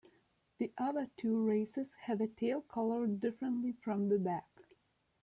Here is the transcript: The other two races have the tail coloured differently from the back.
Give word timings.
The 0.57 0.73
other 0.79 1.11
two 1.15 1.45
races 1.47 1.93
have 2.07 2.17
the 2.17 2.25
tail 2.27 2.61
coloured 2.63 3.19
differently 3.19 3.73
from 3.83 4.09
the 4.09 4.17
back. 4.17 4.47